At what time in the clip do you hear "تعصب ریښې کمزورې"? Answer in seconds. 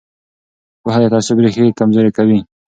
1.13-2.11